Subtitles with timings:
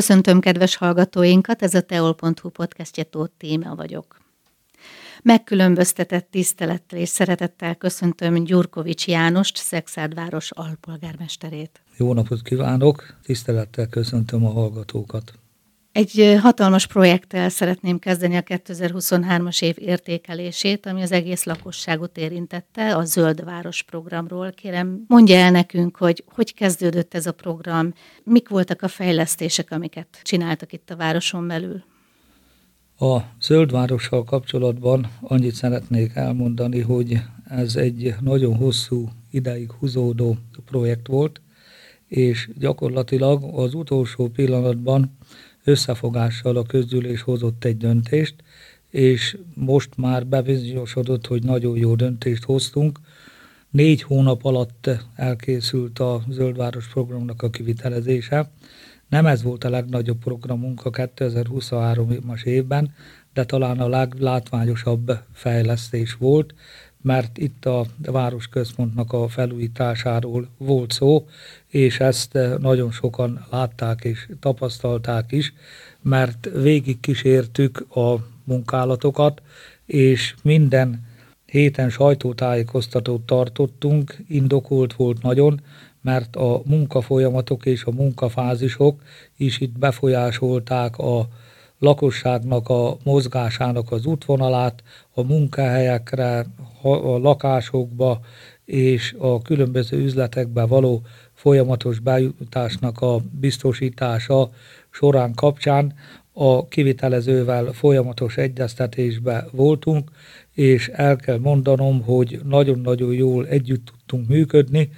[0.00, 4.16] Köszöntöm kedves hallgatóinkat, ez a teol.hu podcastje Tóth Téma vagyok.
[5.22, 11.80] Megkülönböztetett tisztelettel és szeretettel köszöntöm Gyurkovics Jánost, Szexádváros alpolgármesterét.
[11.96, 15.32] Jó napot kívánok, tisztelettel köszöntöm a hallgatókat.
[15.92, 23.04] Egy hatalmas projekttel szeretném kezdeni a 2023-as év értékelését, ami az egész lakosságot érintette, a
[23.04, 24.52] Zöld Város programról.
[24.52, 27.92] Kérem, mondja el nekünk, hogy hogy kezdődött ez a program,
[28.24, 31.82] mik voltak a fejlesztések, amiket csináltak itt a városon belül.
[32.98, 41.06] A Zöld Várossal kapcsolatban annyit szeretnék elmondani, hogy ez egy nagyon hosszú ideig húzódó projekt
[41.06, 41.40] volt,
[42.06, 45.16] és gyakorlatilag az utolsó pillanatban
[45.64, 48.34] összefogással a közgyűlés hozott egy döntést,
[48.90, 52.98] és most már bebizonyosodott, hogy nagyon jó döntést hoztunk.
[53.70, 58.50] Négy hónap alatt elkészült a Zöldváros programnak a kivitelezése.
[59.08, 62.94] Nem ez volt a legnagyobb programunk a 2023-as évben,
[63.32, 66.54] de talán a leglátványosabb fejlesztés volt,
[67.02, 71.26] mert itt a városközpontnak a felújításáról volt szó,
[71.66, 75.52] és ezt nagyon sokan látták és tapasztalták is,
[76.02, 79.42] mert végig kísértük a munkálatokat,
[79.86, 81.08] és minden
[81.46, 85.60] héten sajtótájékoztatót tartottunk, indokolt volt nagyon,
[86.00, 89.02] mert a munkafolyamatok és a munkafázisok
[89.36, 91.28] is itt befolyásolták a
[91.80, 94.82] lakosságnak a mozgásának az útvonalát,
[95.14, 96.46] a munkahelyekre,
[96.82, 98.20] a lakásokba
[98.64, 101.02] és a különböző üzletekbe való
[101.34, 104.50] folyamatos bejutásnak a biztosítása
[104.90, 105.94] során kapcsán
[106.32, 110.10] a kivitelezővel folyamatos egyeztetésbe voltunk,
[110.54, 114.90] és el kell mondanom, hogy nagyon-nagyon jól együtt tudtunk működni,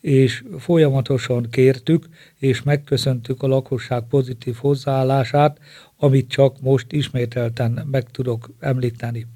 [0.00, 5.58] és folyamatosan kértük, és megköszöntük a lakosság pozitív hozzáállását,
[5.96, 9.26] amit csak most ismételten meg tudok említeni.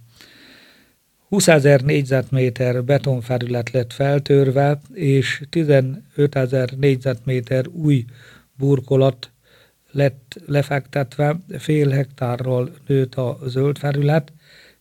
[1.28, 8.04] 20 ezer négyzetméter betonfelület lett feltörve, és 15 ezer négyzetméter új
[8.54, 9.30] burkolat
[9.90, 14.32] lett lefektetve, fél hektárral nőtt a zöld felület,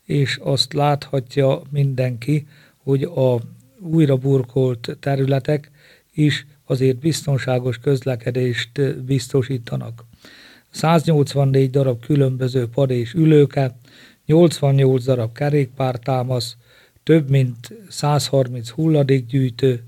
[0.06, 3.40] és azt láthatja mindenki, hogy a
[3.82, 5.72] újra burkolt területek
[6.14, 10.06] is azért biztonságos közlekedést biztosítanak.
[10.70, 13.78] 184 darab különböző pad és ülőke,
[14.26, 16.56] 88 darab kerékpártámasz,
[17.04, 19.84] több mint 130 hulladékgyűjtő,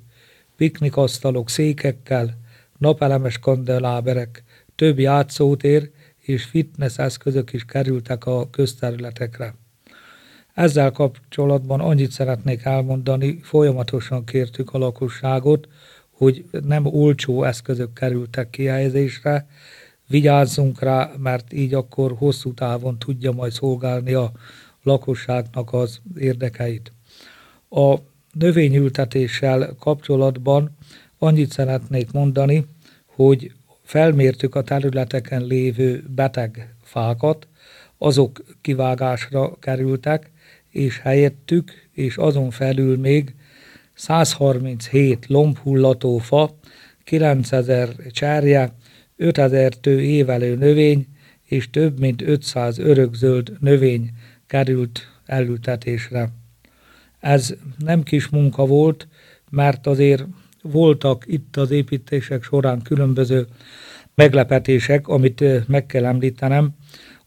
[0.55, 2.37] piknikasztalok székekkel,
[2.77, 4.43] napelemes kandeláberek,
[4.75, 9.55] több játszótér és fitness eszközök is kerültek a közterületekre.
[10.53, 15.67] Ezzel kapcsolatban annyit szeretnék elmondani, folyamatosan kértük a lakosságot,
[16.09, 19.47] hogy nem olcsó eszközök kerültek kihelyezésre,
[20.07, 24.31] vigyázzunk rá, mert így akkor hosszú távon tudja majd szolgálni a
[24.83, 26.91] lakosságnak az érdekeit.
[27.69, 27.95] A
[28.33, 30.77] növényültetéssel kapcsolatban
[31.17, 32.65] annyit szeretnék mondani,
[33.05, 33.51] hogy
[33.83, 37.47] felmértük a területeken lévő beteg fákat,
[37.97, 40.31] azok kivágásra kerültek,
[40.73, 43.35] és helyettük, és azon felül még
[43.93, 46.57] 137 lombhullató fa,
[47.03, 48.75] 9000 cserje,
[49.15, 51.07] 5000 tő évelő növény
[51.43, 54.09] és több mint 500 örökzöld növény
[54.47, 56.29] került elültetésre.
[57.19, 59.07] Ez nem kis munka volt,
[59.49, 60.25] mert azért
[60.61, 63.47] voltak itt az építések során különböző
[64.15, 66.71] meglepetések, amit meg kell említenem,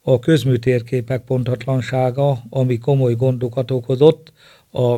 [0.09, 4.33] a közműtérképek pontatlansága, ami komoly gondokat okozott
[4.73, 4.97] a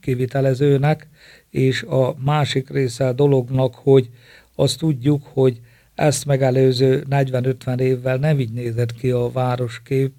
[0.00, 1.08] kivitelezőnek,
[1.50, 4.10] és a másik része a dolognak, hogy
[4.54, 5.60] azt tudjuk, hogy
[5.94, 10.12] ezt megelőző 40-50 évvel nem így nézett ki a városkép,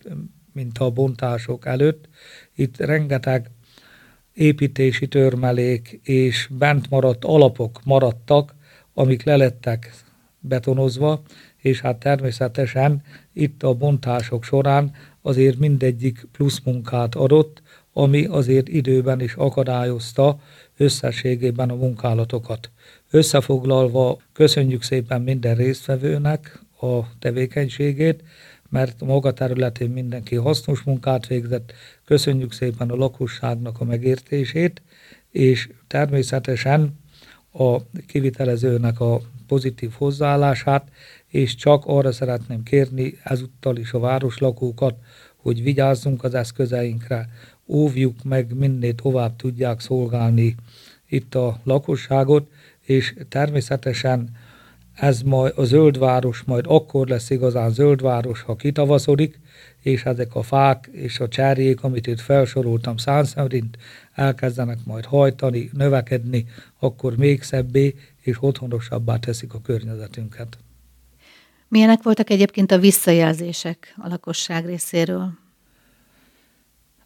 [0.54, 2.10] mint a bontások előtt.
[2.56, 3.52] Itt rengeteg
[4.34, 8.56] építési törmelék és bent maradt alapok maradtak,
[8.94, 9.94] amik lelettek
[10.40, 11.22] betonozva,
[11.64, 13.02] és hát természetesen
[13.34, 17.62] itt a bontások során azért mindegyik plusz munkát adott,
[17.94, 20.40] ami azért időben is akadályozta
[20.78, 22.72] összességében a munkálatokat.
[23.10, 28.24] Összefoglalva köszönjük szépen minden résztvevőnek a tevékenységét,
[28.70, 31.74] mert a maga területén mindenki hasznos munkát végzett.
[32.06, 34.82] Köszönjük szépen a lakosságnak a megértését,
[35.32, 37.00] és természetesen
[37.54, 37.78] a
[38.08, 40.88] kivitelezőnek a pozitív hozzáállását,
[41.34, 44.96] és csak arra szeretném kérni ezúttal is a városlakókat,
[45.36, 47.30] hogy vigyázzunk az eszközeinkre,
[47.68, 50.56] óvjuk meg, minél tovább tudják szolgálni
[51.08, 52.50] itt a lakosságot,
[52.82, 54.30] és természetesen
[54.94, 59.40] ez majd a zöldváros majd akkor lesz igazán zöldváros, ha kitavaszodik,
[59.82, 63.78] és ezek a fák és a cserjék, amit itt felsoroltam szám szerint,
[64.14, 66.46] elkezdenek majd hajtani, növekedni,
[66.80, 70.58] akkor még szebbé és otthonosabbá teszik a környezetünket.
[71.74, 75.32] Milyenek voltak egyébként a visszajelzések a lakosság részéről?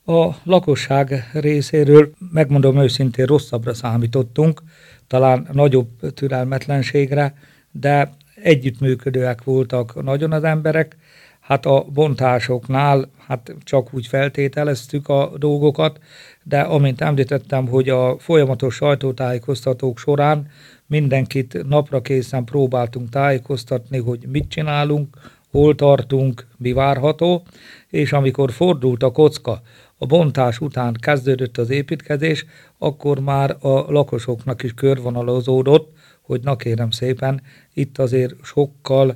[0.05, 4.61] A lakosság részéről, megmondom őszintén, rosszabbra számítottunk,
[5.07, 7.37] talán nagyobb türelmetlenségre,
[7.71, 10.97] de együttműködőek voltak nagyon az emberek,
[11.47, 15.99] hát a bontásoknál hát csak úgy feltételeztük a dolgokat,
[16.43, 20.47] de amint említettem, hogy a folyamatos sajtótájékoztatók során
[20.85, 25.17] mindenkit napra készen próbáltunk tájékoztatni, hogy mit csinálunk,
[25.51, 27.43] hol tartunk, mi várható,
[27.89, 29.61] és amikor fordult a kocka,
[29.97, 32.45] a bontás után kezdődött az építkezés,
[32.77, 35.91] akkor már a lakosoknak is körvonalazódott,
[36.21, 37.41] hogy na kérem szépen,
[37.73, 39.15] itt azért sokkal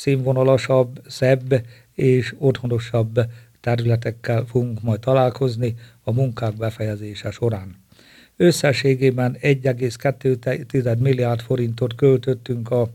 [0.00, 3.20] színvonalasabb, szebb és otthonosabb
[3.60, 7.76] területekkel fogunk majd találkozni a munkák befejezése során.
[8.36, 12.88] Összességében 1,2 milliárd forintot költöttünk a,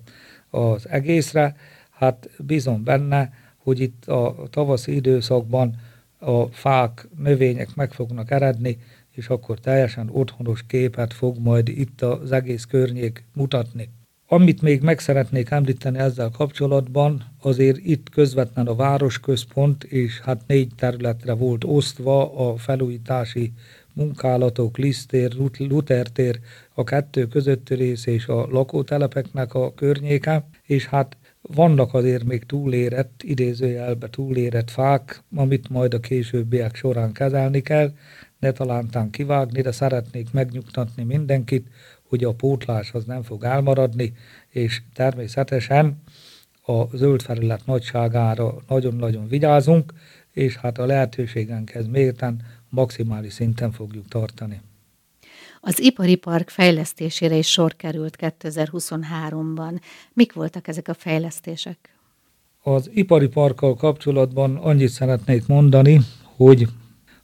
[0.50, 1.56] az egészre,
[1.90, 5.76] hát bizony benne, hogy itt a tavaszi időszakban
[6.20, 8.78] a fák, növények meg fognak eredni,
[9.12, 13.90] és akkor teljesen otthonos képet fog majd itt az egész környék mutatni.
[14.36, 20.72] Amit még meg szeretnék említeni ezzel kapcsolatban, azért itt közvetlen a városközpont, és hát négy
[20.78, 23.54] területre volt osztva a felújítási
[23.94, 26.40] munkálatok, Lisztér, Luthertér,
[26.74, 33.22] a kettő közötti rész és a lakótelepeknek a környéke, és hát vannak azért még túlérett,
[33.24, 37.92] idézőjelbe túlérett fák, amit majd a későbbiek során kezelni kell,
[38.40, 41.68] ne talántán kivágni, de szeretnék megnyugtatni mindenkit,
[42.16, 44.14] hogy a pótlás az nem fog elmaradni,
[44.50, 46.02] és természetesen
[46.66, 49.94] a zöld felület nagyságára nagyon-nagyon vigyázunk,
[50.32, 54.62] és hát a lehetőségenkhez mérten maximális szinten fogjuk tartani.
[55.62, 59.80] Az ipari park fejlesztésére is sor került 2023-ban.
[60.14, 61.78] Mik voltak ezek a fejlesztések?
[62.62, 66.00] Az ipari parkkal kapcsolatban annyit szeretnék mondani,
[66.36, 66.68] hogy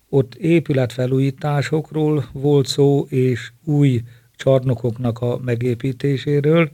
[0.09, 4.01] ott épületfelújításokról volt szó, és új
[4.41, 6.69] csarnokoknak a megépítéséről,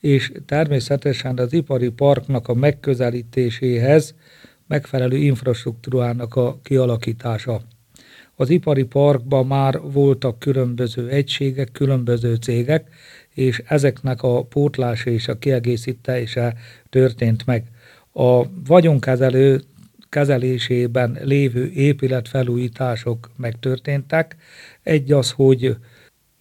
[0.00, 4.14] és természetesen az ipari parknak a megközelítéséhez
[4.66, 7.60] megfelelő infrastruktúrának a kialakítása.
[8.36, 12.88] Az ipari parkban már voltak különböző egységek, különböző cégek,
[13.34, 16.54] és ezeknek a pótlása és a kiegészítése
[16.90, 17.64] történt meg.
[18.12, 19.60] A vagyonkezelő
[20.08, 24.36] kezelésében lévő épületfelújítások megtörténtek.
[24.82, 25.76] Egy az, hogy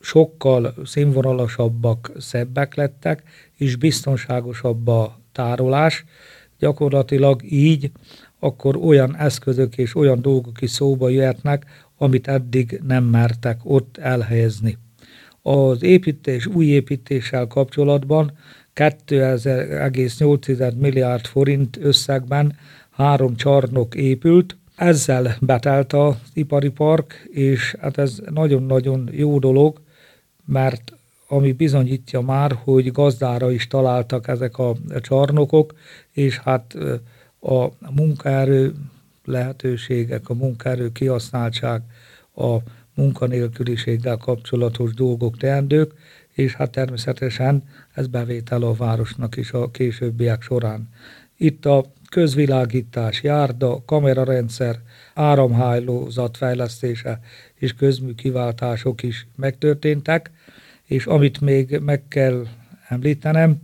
[0.03, 3.23] sokkal színvonalasabbak, szebbek lettek,
[3.57, 6.05] és biztonságosabb a tárolás.
[6.59, 7.91] Gyakorlatilag így
[8.39, 11.65] akkor olyan eszközök és olyan dolgok is szóba jöhetnek,
[11.97, 14.77] amit eddig nem mertek ott elhelyezni.
[15.41, 18.31] Az építés, új építéssel kapcsolatban
[18.75, 22.55] 2,8 milliárd forint összegben
[22.89, 29.81] három csarnok épült, ezzel betelt az ipari park, és hát ez nagyon-nagyon jó dolog,
[30.45, 30.93] mert
[31.27, 35.73] ami bizonyítja már, hogy gazdára is találtak ezek a csarnokok,
[36.11, 36.75] és hát
[37.39, 38.73] a munkaerő
[39.25, 41.81] lehetőségek, a munkaerő kihasználtság,
[42.35, 42.57] a
[42.93, 45.93] munkanélküliséggel kapcsolatos dolgok teendők,
[46.31, 50.89] és hát természetesen ez bevétel a városnak is a későbbiek során.
[51.37, 54.79] Itt a közvilágítás, járda, kamerarendszer,
[55.13, 57.19] áramhálózat fejlesztése
[57.63, 60.31] és közmű kiváltások is megtörténtek,
[60.85, 62.45] és amit még meg kell
[62.87, 63.61] említenem,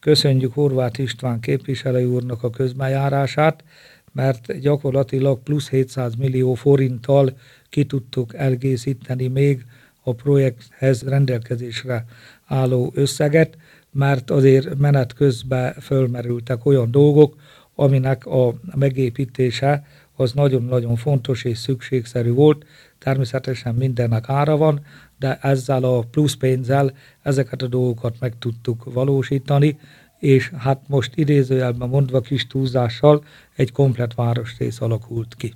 [0.00, 3.64] köszönjük Horváth István képviselő úrnak a közbejárását,
[4.12, 7.36] mert gyakorlatilag plusz 700 millió forinttal
[7.68, 9.64] ki tudtuk elgészíteni még
[10.02, 12.04] a projekthez rendelkezésre
[12.46, 13.56] álló összeget,
[13.90, 17.36] mert azért menet közben fölmerültek olyan dolgok,
[17.74, 19.84] aminek a megépítése
[20.20, 22.66] az nagyon-nagyon fontos és szükségszerű volt.
[22.98, 24.80] Természetesen mindennek ára van,
[25.18, 29.78] de ezzel a plusz pénzzel ezeket a dolgokat meg tudtuk valósítani,
[30.18, 33.24] és hát most idézőjelben mondva kis túlzással
[33.56, 35.54] egy komplet városrész alakult ki.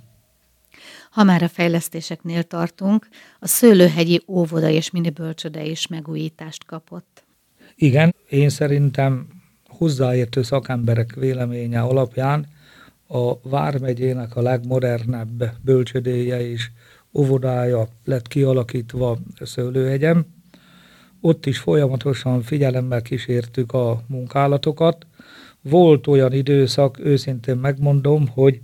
[1.11, 3.07] Ha már a fejlesztéseknél tartunk,
[3.39, 7.23] a Szőlőhegyi óvoda és minibölcsöde is megújítást kapott.
[7.75, 9.27] Igen, én szerintem
[9.67, 12.47] hozzáértő szakemberek véleménye alapján
[13.07, 16.69] a Vármegyének a legmodernebb bölcsödéje és
[17.13, 20.25] óvodája lett kialakítva Szőlőhegyem.
[21.21, 25.05] ott is folyamatosan figyelemmel kísértük a munkálatokat.
[25.61, 28.61] Volt olyan időszak, őszintén megmondom, hogy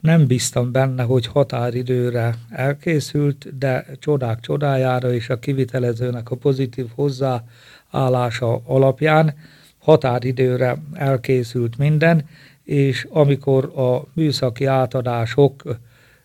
[0.00, 8.62] nem bíztam benne, hogy határidőre elkészült, de csodák csodájára és a kivitelezőnek a pozitív hozzáállása
[8.64, 9.34] alapján
[9.78, 12.24] határidőre elkészült minden,
[12.68, 15.62] és amikor a műszaki átadások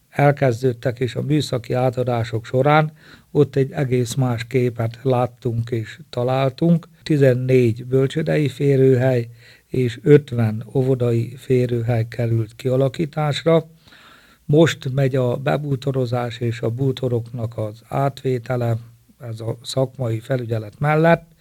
[0.10, 2.92] elkezdődtek, és a műszaki átadások során
[3.32, 6.88] ott egy egész más képet láttunk és találtunk.
[7.04, 9.30] 14 bölcsödei férőhely
[9.68, 13.66] és 50 óvodai férőhely került kialakításra.
[14.46, 18.78] Most megy a bebútorozás és a bútoroknak az átvétele,
[19.20, 21.33] ez a szakmai felügyelet mellett.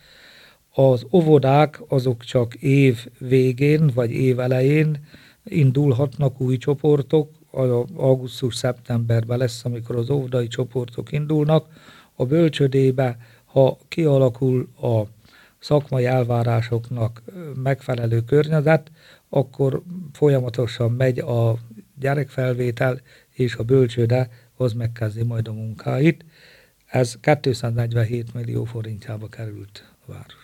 [0.75, 5.07] Az óvodák azok csak év végén vagy év elején
[5.45, 7.31] indulhatnak új csoportok,
[7.97, 11.67] augusztus-szeptemberben lesz, amikor az óvodai csoportok indulnak.
[12.15, 15.03] A bölcsödébe, ha kialakul a
[15.59, 17.23] szakmai elvárásoknak
[17.63, 18.91] megfelelő környezet,
[19.29, 21.57] akkor folyamatosan megy a
[21.99, 23.01] gyerekfelvétel,
[23.31, 26.25] és a bölcsőde az megkezdi majd a munkáit.
[26.87, 30.42] Ez 247 millió forintjába került a városnak.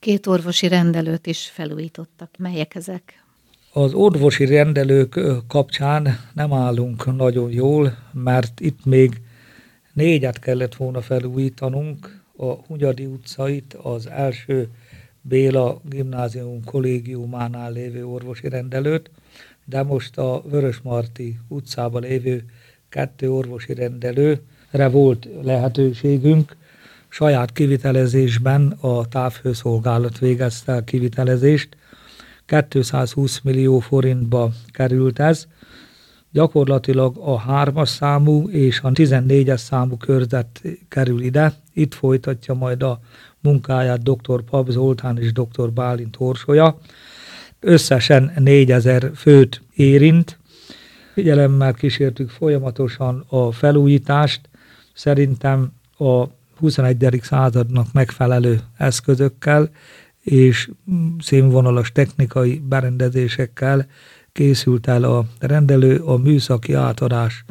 [0.00, 2.30] Két orvosi rendelőt is felújítottak.
[2.38, 3.24] Melyek ezek?
[3.72, 9.20] Az orvosi rendelők kapcsán nem állunk nagyon jól, mert itt még
[9.92, 14.68] négyet kellett volna felújítanunk, a Hunyadi utcait, az első
[15.20, 19.10] Béla gimnázium kollégiumánál lévő orvosi rendelőt,
[19.64, 22.44] de most a Vörösmarty utcában lévő
[22.88, 26.56] kettő orvosi rendelőre volt lehetőségünk.
[27.08, 31.76] Saját kivitelezésben a távhőszolgálat végezte a kivitelezést,
[32.46, 35.46] 220 millió forintba került ez.
[36.32, 41.52] Gyakorlatilag a hármas számú és a 14-es számú körzet kerül ide.
[41.72, 43.00] Itt folytatja majd a
[43.40, 44.42] munkáját dr.
[44.42, 45.72] Pap Zoltán és dr.
[45.72, 46.78] Bálint Orsolya.
[47.60, 50.38] Összesen 4000 főt érint.
[51.12, 54.48] Figyelemmel kísértük folyamatosan a felújítást.
[54.94, 56.24] Szerintem a
[56.58, 57.20] 21.
[57.22, 59.70] századnak megfelelő eszközökkel
[60.20, 60.70] és
[61.18, 63.86] színvonalas technikai berendezésekkel
[64.32, 67.44] készült el a rendelő, a műszaki átadás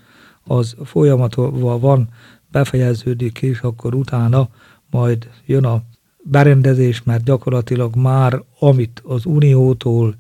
[0.44, 2.10] az folyamatban van,
[2.52, 4.50] befejeződik, és akkor utána
[4.90, 5.82] majd jön a
[6.24, 10.16] berendezés, mert gyakorlatilag már amit az Uniótól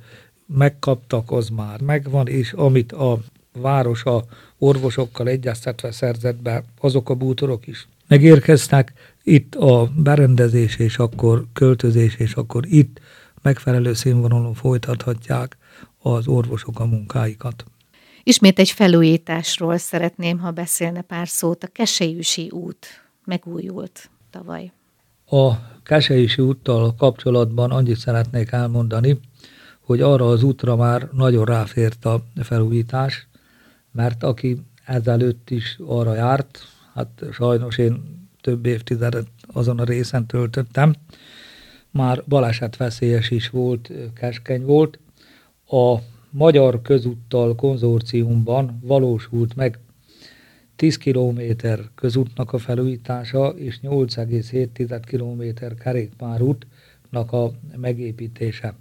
[0.45, 3.19] megkaptak, az már megvan, és amit a
[3.61, 4.23] város a
[4.57, 12.15] orvosokkal egyeztetve szerzett be, azok a bútorok is megérkeztek, itt a berendezés, és akkor költözés,
[12.15, 12.99] és akkor itt
[13.41, 15.57] megfelelő színvonalon folytathatják
[16.01, 17.65] az orvosok a munkáikat.
[18.23, 21.63] Ismét egy felújításról szeretném, ha beszélne pár szót.
[21.63, 22.87] A Keselyűsi út
[23.25, 24.71] megújult tavaly.
[25.25, 29.19] A Keselyűsi úttal kapcsolatban annyit szeretnék elmondani,
[29.81, 33.27] hogy arra az útra már nagyon ráfért a felújítás,
[33.91, 40.95] mert aki ezelőtt is arra járt, hát sajnos én több évtizedet azon a részen töltöttem.
[41.91, 44.99] Már balesetveszélyes is volt, keskeny volt.
[45.67, 45.97] A
[46.29, 49.79] Magyar Közúttal konzorciumban valósult meg
[50.75, 51.41] 10 km
[51.95, 58.75] közútnak a felújítása és 8,7 km kerékpárútnak a megépítése.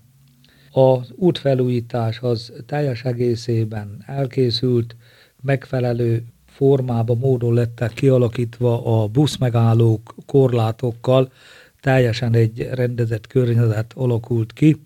[0.70, 4.96] Az útfelújítás az teljes egészében elkészült,
[5.42, 6.24] megfelelő
[6.56, 11.32] formába, módon lettek kialakítva a buszmegállók korlátokkal,
[11.80, 14.76] teljesen egy rendezett környezet alakult ki,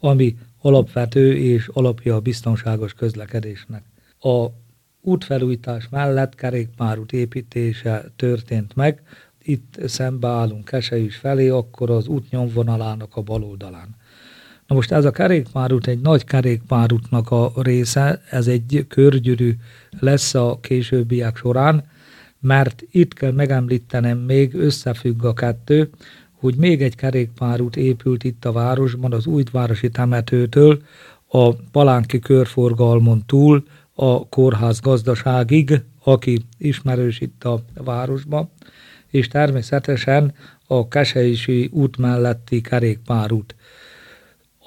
[0.00, 3.82] ami alapvető és alapja a biztonságos közlekedésnek.
[4.20, 4.46] A
[5.00, 9.02] útfelújítás mellett kerékpárút építése történt meg,
[9.42, 13.96] itt szembeállunk Keselyűs felé, akkor az út nyomvonalának a bal oldalán.
[14.68, 19.54] Na most ez a kerékpárút egy nagy kerékpárútnak a része, ez egy körgyűrű
[20.00, 21.84] lesz a későbbiek során,
[22.40, 25.90] mert itt kell megemlítenem még, összefügg a kettő,
[26.32, 30.82] hogy még egy kerékpárút épült itt a városban, az újvárosi temetőtől
[31.28, 38.50] a Palánki körforgalmon túl a kórház gazdaságig, aki ismerős itt a városban,
[39.10, 40.34] és természetesen
[40.66, 43.54] a Keselyisi út melletti kerékpárút.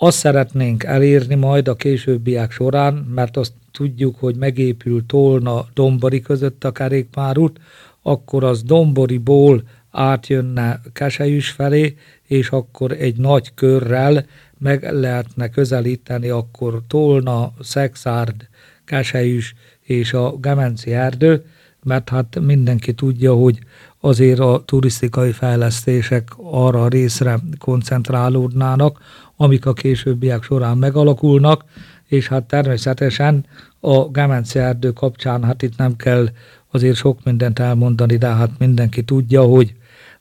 [0.03, 6.63] Azt szeretnénk elérni majd a későbbiek során, mert azt tudjuk, hogy megépül Tolna Dombori között
[6.63, 7.60] a kerékpárút,
[8.01, 11.96] akkor az Domboriból átjönne Keselyüs felé,
[12.27, 14.25] és akkor egy nagy körrel
[14.58, 18.48] meg lehetne közelíteni akkor Tolna, Szexárd,
[18.86, 21.46] Keselyüs és a Gemenci erdő,
[21.84, 23.60] mert hát mindenki tudja, hogy
[24.01, 29.00] azért a turisztikai fejlesztések arra a részre koncentrálódnának,
[29.36, 31.63] amik a későbbiek során megalakulnak,
[32.08, 33.46] és hát természetesen
[33.79, 36.29] a Gemence erdő kapcsán, hát itt nem kell
[36.72, 39.74] azért sok mindent elmondani, de hát mindenki tudja, hogy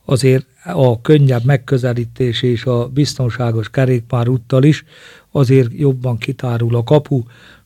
[0.05, 4.85] azért a könnyebb megközelítés és a biztonságos kerékpárúttal is
[5.31, 7.23] azért jobban kitárul a kapu,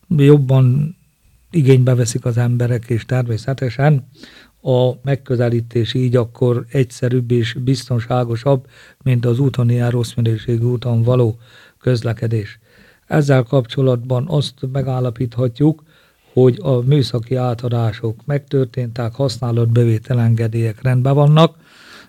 [0.08, 0.96] jobban
[1.50, 4.08] igénybe veszik az emberek, és természetesen
[4.66, 8.66] a megközelítés így akkor egyszerűbb és biztonságosabb,
[9.02, 11.38] mint az úton ilyen rossz minőségű úton való
[11.78, 12.58] közlekedés.
[13.06, 15.82] Ezzel kapcsolatban azt megállapíthatjuk,
[16.32, 21.56] hogy a műszaki átadások megtörténtek, használatbevételengedélyek rendben vannak,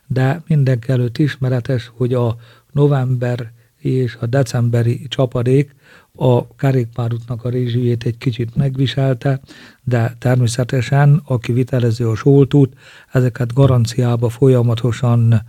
[0.08, 2.36] de mindenek előtt ismeretes, hogy a
[2.72, 5.75] november és a decemberi csapadék
[6.16, 9.40] a kerékpárútnak a rézsüjét egy kicsit megviselte,
[9.84, 12.74] de természetesen a kivitelező a sóltút
[13.12, 15.42] ezeket garanciába folyamatosan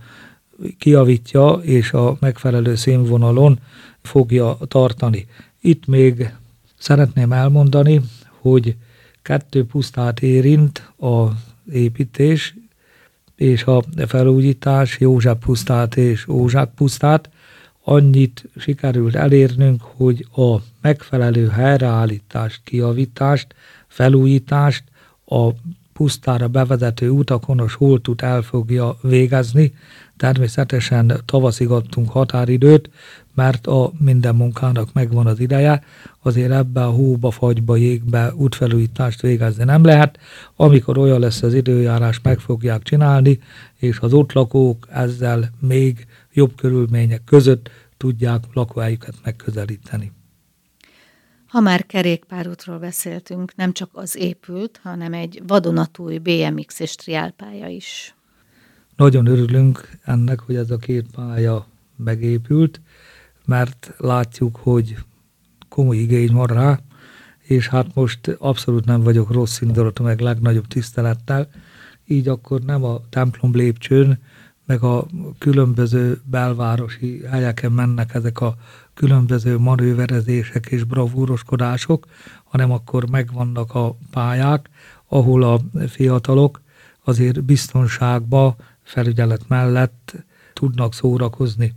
[0.77, 3.59] kiavítja, és a megfelelő színvonalon
[4.01, 5.27] fogja tartani.
[5.61, 6.33] Itt még
[6.77, 8.01] szeretném elmondani,
[8.41, 8.75] hogy
[9.21, 11.29] kettő pusztát érint az
[11.71, 12.55] építés
[13.35, 17.29] és a felújítás, József pusztát és Ózsák pusztát.
[17.89, 23.55] Annyit sikerült elérnünk, hogy a megfelelő helyreállítást, kiavítást,
[23.87, 24.83] felújítást
[25.25, 25.49] a
[25.93, 29.73] pusztára bevezető utakon a holtút el fogja végezni.
[30.17, 32.89] Természetesen tavaszig adtunk határidőt,
[33.35, 35.83] mert a minden munkának megvan az ideje,
[36.21, 40.19] azért ebbe a hóba, fagyba, jégbe útfelújítást végezni nem lehet.
[40.55, 43.39] Amikor olyan lesz az időjárás, meg fogják csinálni,
[43.75, 50.11] és az ott lakók ezzel még jobb körülmények között tudják lakóhelyüket megközelíteni.
[51.47, 58.15] Ha már kerékpárútról beszéltünk, nem csak az épült, hanem egy vadonatúj BMX és triálpálya is.
[58.95, 62.81] Nagyon örülünk ennek, hogy ez a két pálya megépült,
[63.45, 64.97] mert látjuk, hogy
[65.69, 66.79] komoly igény van rá,
[67.41, 71.49] és hát most abszolút nem vagyok rossz indulatú, meg legnagyobb tisztelettel,
[72.05, 74.19] így akkor nem a templom lépcsőn,
[74.67, 75.05] meg a
[75.37, 78.55] különböző belvárosi helyeken mennek ezek a
[78.93, 82.07] különböző manőverezések és bravúroskodások,
[82.43, 84.69] hanem akkor megvannak a pályák,
[85.07, 86.61] ahol a fiatalok
[87.03, 90.15] azért biztonságba, felügyelet mellett
[90.53, 91.73] tudnak szórakozni.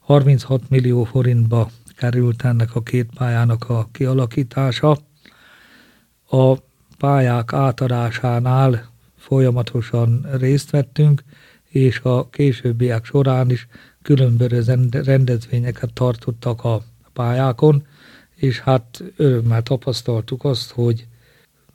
[0.00, 4.98] 36 millió forintba került ennek a két pályának a kialakítása.
[6.30, 6.56] A
[6.98, 11.24] pályák átadásánál folyamatosan részt vettünk,
[11.74, 13.66] és a későbbiek során is
[14.02, 16.82] különböző rendezvényeket tartottak a
[17.12, 17.86] pályákon,
[18.34, 21.06] és hát örömmel tapasztaltuk azt, hogy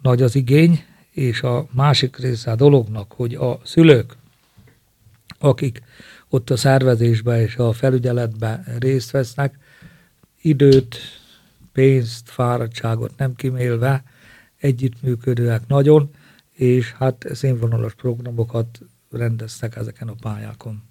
[0.01, 4.15] nagy az igény, és a másik része a dolognak, hogy a szülők,
[5.39, 5.81] akik
[6.29, 9.57] ott a szervezésben és a felügyeletben részt vesznek,
[10.41, 10.97] időt,
[11.71, 14.03] pénzt, fáradtságot nem kimélve,
[14.57, 16.09] együttműködőek nagyon,
[16.53, 20.83] és hát színvonalas programokat rendeztek ezeken a pályákon.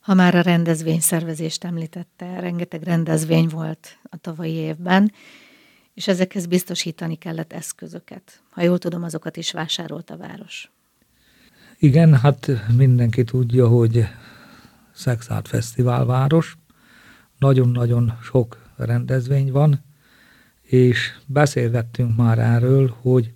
[0.00, 5.12] Ha már a rendezvényszervezést említette, rengeteg rendezvény volt a tavalyi évben,
[5.94, 8.42] és ezekhez biztosítani kellett eszközöket.
[8.50, 10.70] Ha jól tudom, azokat is vásárolt a város.
[11.78, 14.06] Igen, hát mindenki tudja, hogy
[14.94, 16.56] Szexárd Fesztiválváros,
[17.38, 19.84] nagyon-nagyon sok rendezvény van,
[20.62, 23.32] és beszélgettünk már erről, hogy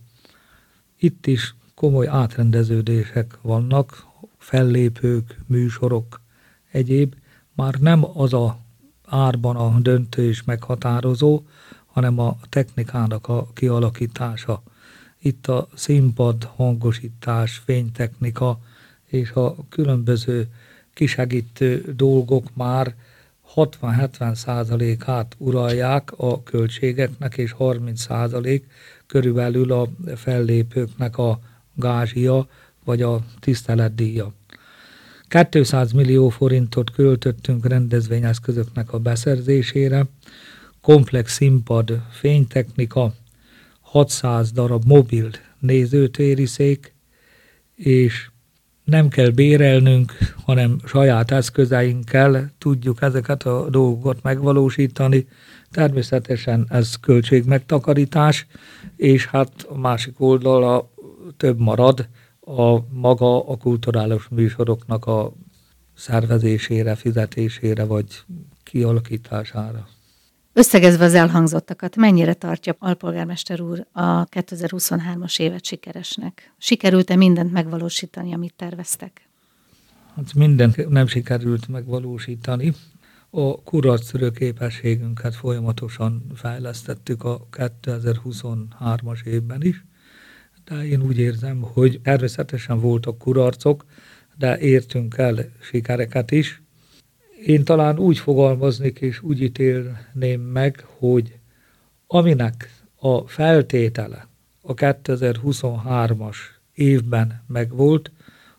[0.98, 4.06] itt is komoly átrendeződések vannak,
[4.38, 6.20] fellépők, műsorok,
[6.70, 7.14] egyéb,
[7.54, 8.58] már nem az a
[9.04, 11.42] árban a döntő és meghatározó,
[11.86, 14.62] hanem a technikának a kialakítása.
[15.18, 18.60] Itt a színpad, hangosítás, fénytechnika
[19.06, 20.46] és a különböző
[20.94, 22.94] kisegítő dolgok már
[23.54, 28.66] 60-70 százalékát uralják a költségeknek, és 30 százalék
[29.06, 31.40] körülbelül a fellépőknek a
[31.78, 32.48] gázsia,
[32.84, 34.32] vagy a tiszteletdíja.
[35.50, 40.06] 200 millió forintot költöttünk rendezvényeszközöknek a beszerzésére,
[40.80, 43.14] komplex színpad, fénytechnika,
[43.80, 46.94] 600 darab mobil nézőtériszék,
[47.74, 48.30] és
[48.84, 50.12] nem kell bérelnünk,
[50.44, 55.26] hanem saját eszközeinkkel tudjuk ezeket a dolgokat megvalósítani.
[55.70, 58.46] Természetesen ez költségmegtakarítás,
[58.96, 60.90] és hát a másik oldala
[61.36, 62.08] több marad
[62.40, 65.32] a maga a kulturális műsoroknak a
[65.94, 68.24] szervezésére, fizetésére vagy
[68.62, 69.88] kialakítására.
[70.52, 76.52] Összegezve az elhangzottakat, mennyire tartja alpolgármester úr a 2023-as évet sikeresnek?
[76.58, 79.28] Sikerült-e mindent megvalósítani, amit terveztek?
[80.14, 82.74] Hát mindent nem sikerült megvalósítani.
[83.30, 89.84] A kudarctörő képességünket folyamatosan fejlesztettük a 2023-as évben is,
[90.68, 93.84] de én úgy érzem, hogy természetesen voltak kudarcok,
[94.36, 96.62] de értünk el sikereket is.
[97.44, 101.38] Én talán úgy fogalmaznék és úgy ítélném meg, hogy
[102.06, 104.28] aminek a feltétele
[104.62, 106.36] a 2023-as
[106.74, 108.10] évben megvolt,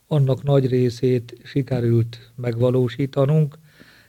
[0.08, 3.58] annak nagy részét sikerült megvalósítanunk.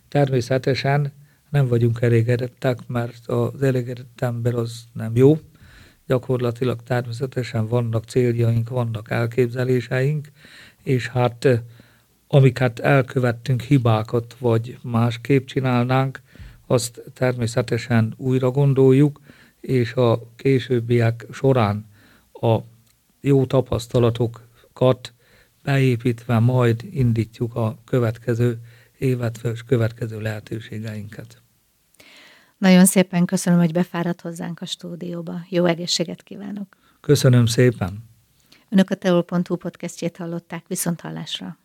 [0.09, 1.13] Természetesen
[1.51, 5.39] nem vagyunk elégedettek, mert az elégedett ember az nem jó.
[6.11, 10.29] Gyakorlatilag természetesen vannak céljaink, vannak elképzeléseink,
[10.83, 11.49] és hát
[12.27, 16.21] amiket elkövettünk hibákat, vagy másképp csinálnánk,
[16.67, 19.21] azt természetesen újra gondoljuk,
[19.61, 21.87] és a későbbiek során
[22.33, 22.59] a
[23.21, 25.13] jó tapasztalatokat
[25.63, 28.59] beépítve majd indítjuk a következő
[28.99, 31.43] évet és következő lehetőségeinket.
[32.61, 35.41] Nagyon szépen köszönöm, hogy befáradt hozzánk a stúdióba.
[35.49, 36.77] Jó egészséget kívánok!
[37.01, 38.05] Köszönöm szépen!
[38.69, 41.59] Önök a teol.hu podcastjét hallották viszont hallásra.